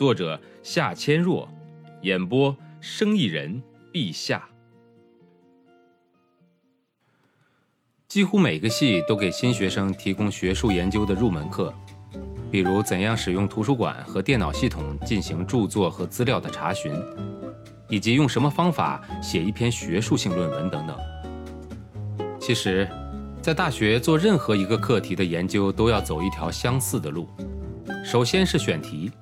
[0.00, 1.46] 作者夏千若，
[2.00, 3.62] 演播生意人
[3.92, 4.48] 陛下。
[8.08, 11.70] 几乎每个系都给新学生提供学术研究的入门课，
[12.50, 16.90] 比如怎样使用图书馆和电脑系统进行著作和资料的查询，
[17.90, 20.96] 以及用什么方法写一篇学术性论文等等。
[22.40, 22.88] 其实，
[23.42, 27.28] 在大学做任何一个课题的研究，都要走一条相似的路。
[28.02, 29.12] 首先是选题。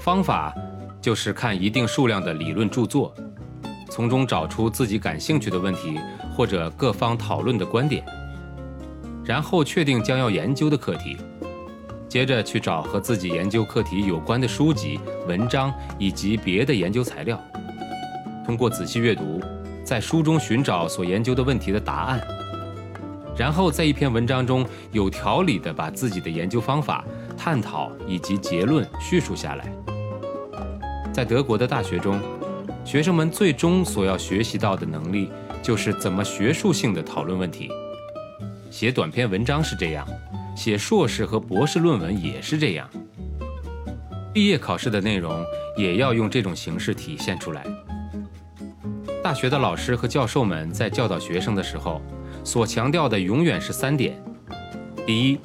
[0.00, 0.54] 方法
[0.98, 3.14] 就是看一定数量的理论著作，
[3.90, 6.00] 从中找出自己感兴趣的问题
[6.34, 8.02] 或者各方讨论的观点，
[9.22, 11.18] 然后确定将要研究的课题，
[12.08, 14.98] 接着去找和自己研究课题有关的书籍、
[15.28, 17.38] 文章以及别的研究材料，
[18.46, 19.38] 通过仔细阅读，
[19.84, 22.26] 在书中寻找所研究的问题的答案，
[23.36, 27.04] 然后在一篇文章中有条理地把自己的研究方法、
[27.36, 29.70] 探讨以及结论叙述下来。
[31.20, 32.18] 在德国的大学中，
[32.82, 35.30] 学生们最终所要学习到的能力，
[35.62, 37.70] 就是怎么学术性的讨论问题。
[38.70, 40.08] 写短篇文章是这样，
[40.56, 42.88] 写硕士和博士论文也是这样。
[44.32, 45.44] 毕业考试的内容
[45.76, 47.66] 也要用这种形式体现出来。
[49.22, 52.00] 大学的老师和教授们在教导学生的时候，
[52.42, 54.18] 所强调的永远是三点：
[55.04, 55.38] 第一，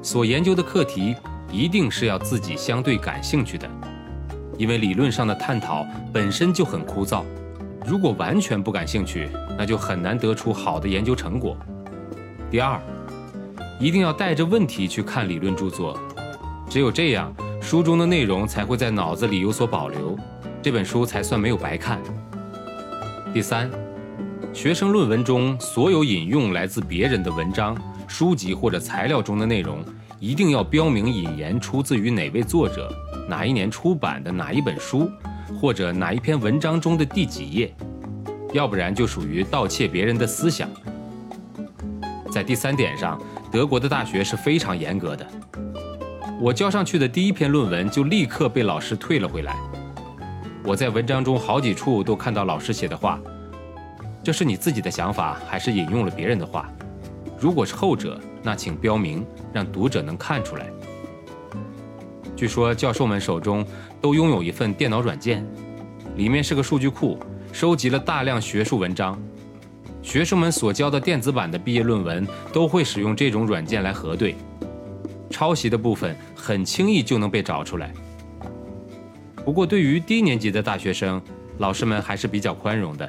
[0.00, 1.14] 所研究的课题
[1.52, 3.68] 一定是要自己相对感兴趣的。
[4.62, 7.24] 因为理论上的探讨本身就很枯燥，
[7.84, 11.56] 如果完全不感兴趣，那就很难得出好的研究成果。
[12.48, 12.80] 第二，
[13.80, 15.98] 一定要带着问题去看理论著作，
[16.70, 20.16] 只有这样，书中的内容才会在脑子里有所保留，
[20.62, 22.00] 这本书才算没有白看。
[23.34, 23.68] 第三，
[24.52, 29.84] 学生论文中所有引用来自别人的文章、书籍或者材料中的内容，
[30.20, 32.88] 一定要标明引言出自于哪位作者。
[33.28, 35.10] 哪一年出版的哪一本书，
[35.60, 37.74] 或者哪一篇文章中的第几页，
[38.52, 40.68] 要不然就属于盗窃别人的思想。
[42.30, 45.26] 在第三点上，德国的大学是非常严格的。
[46.40, 49.54] 我交上去的第一篇论文就立刻被老师退了回来。
[50.64, 53.20] 我在文章中好几处都看到老师写的话
[54.24, 56.68] ：“这是你自己的想法，还是引用了别人的话？
[57.38, 60.66] 如果是后者，那请标明，让读者能看出来。”
[62.42, 63.64] 据说教授们手中
[64.00, 65.46] 都拥有一份电脑软件，
[66.16, 67.16] 里面是个数据库，
[67.52, 69.16] 收集了大量学术文章。
[70.02, 74.34] 学生们所交的电子版的毕业论文都会使用这种软件来核对，
[75.30, 77.92] 抄袭的部分很轻易就能被找出来。
[79.44, 81.22] 不过，对于低年级的大学生，
[81.58, 83.08] 老师们还是比较宽容的，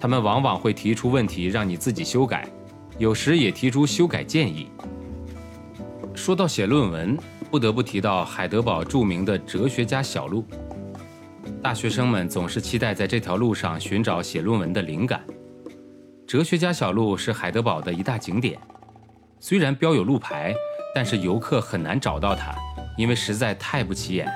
[0.00, 2.48] 他们往往会提出问题让你自己修改，
[2.96, 4.68] 有时也提出修改建议。
[6.14, 7.18] 说到写论文。
[7.50, 10.44] 不得不提到海德堡著名的哲学家小路。
[11.60, 15.20] 大学生们总是期待在这条路上寻找写论文的灵感。
[16.26, 18.56] 哲学家小路是海德堡的一大景点，
[19.40, 20.54] 虽然标有路牌，
[20.94, 22.54] 但是游客很难找到它，
[22.96, 24.28] 因为实在太不起眼。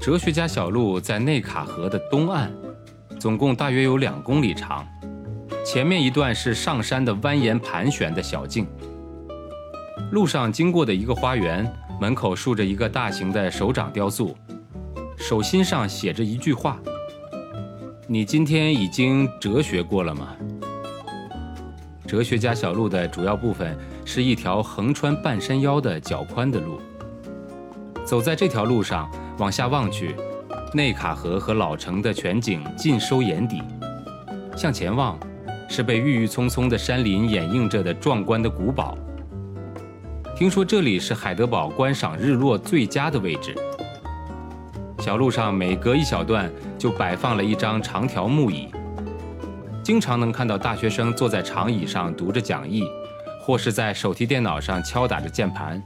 [0.00, 2.52] 哲学家小路在内卡河的东岸，
[3.18, 4.86] 总共大约有两公里长，
[5.66, 8.64] 前面一段是上山的蜿蜒盘旋的小径。
[10.10, 14.36] 路上经过的一个花园，门口竖着一个大型的手掌雕塑，
[15.16, 16.80] 手心上写着一句话
[18.08, 20.36] ：“你今天已经哲学过了吗？”
[22.08, 26.80] 哲学家小路的主要部分是一条横穿半山腰的较宽的路。
[28.04, 29.08] 走在这条路上，
[29.38, 30.16] 往下望去，
[30.74, 33.58] 内卡河和老城的全景尽收眼底；
[34.56, 35.16] 向前望，
[35.68, 38.98] 是被郁郁葱葱的山林掩映着的壮观的古堡。
[40.40, 43.54] 听说这里是海德堡观赏日落最佳的位置。
[45.00, 48.68] 小路上每隔一小段就摆放了一张长条木椅，
[49.82, 52.84] 经常能看到大学生坐在长椅上读着讲义，
[53.42, 55.82] 或是在手提电脑上敲打着键盘，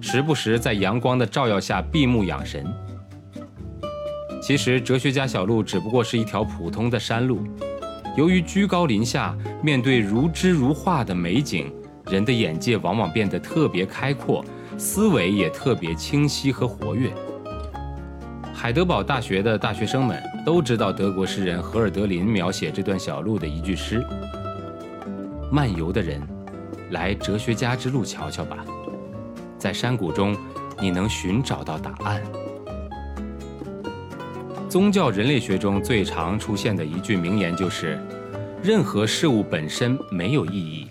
[0.00, 2.64] 时不时在阳光的照耀下闭目养神。
[4.40, 7.42] 其实，哲学家小路只不过是一条普通的山路，
[8.16, 11.68] 由于居高临下，面对如诗如画的美景。
[12.12, 14.44] 人的眼界往往变得特别开阔，
[14.76, 17.10] 思维也特别清晰和活跃。
[18.52, 24.04] 海德堡大学的大学生们都知道德国诗人荷尔德林描写这段小路的一句诗
[25.50, 26.20] ：“漫游的人，
[26.90, 28.58] 来哲学家之路瞧瞧吧，
[29.56, 30.36] 在山谷中，
[30.80, 32.22] 你能寻找到答案。”
[34.68, 37.98] 宗教人类学中最常出现的一句名言就是
[38.62, 40.88] ：“任何事物本身没有意义，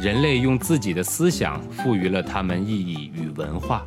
[0.00, 3.84] 人类用自己的思想赋予了它们意义与文化。”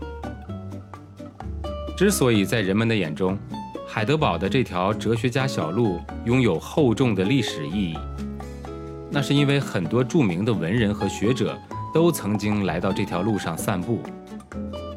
[1.95, 3.37] 之所以在人们的眼中，
[3.85, 7.97] 海德堡的这条哲学家小路拥有厚重的历史意义，
[9.11, 11.59] 那是因为很多著名的文人和学者
[11.93, 14.01] 都曾经来到这条路上散步，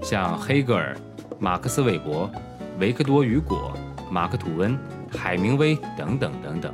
[0.01, 0.97] 像黑格尔、
[1.41, 2.31] 马克思韦伯、
[2.79, 3.77] 维克多·雨果、
[4.09, 4.79] 马克·吐温、
[5.11, 6.73] 海明威等等等等。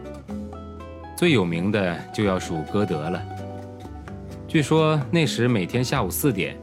[1.16, 3.22] 最有名的就要数歌德了。
[4.48, 6.58] 据说那时每天下午四点。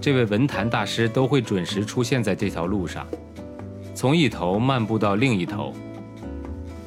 [0.00, 3.06] 这位文坛大师都会准时出现在这条路上，
[3.94, 5.72] 从一头漫步到另一头。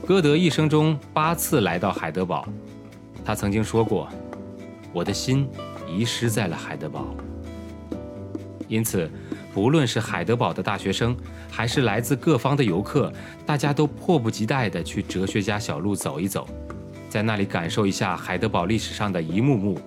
[0.05, 2.45] 歌德一生中八次来到海德堡，
[3.23, 4.09] 他曾经说过
[4.91, 5.47] ：“我的心
[5.87, 7.15] 遗失在了海德堡。”
[8.67, 9.09] 因此，
[9.53, 11.15] 不论是海德堡的大学生，
[11.49, 13.11] 还是来自各方的游客，
[13.45, 16.45] 大家都迫不及待地去哲学家小路走一走，
[17.07, 19.79] 在那里感受一下海德堡历史上的一幕幕。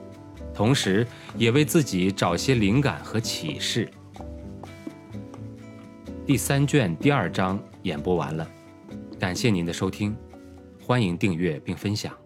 [0.54, 1.06] 同时，
[1.36, 3.90] 也为自己找些灵感和启示。
[6.24, 8.48] 第三卷第二章演播完了，
[9.18, 10.16] 感谢您的收听，
[10.80, 12.23] 欢迎订阅并分享。